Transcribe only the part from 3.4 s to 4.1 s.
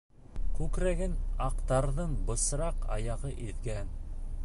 иҙгән.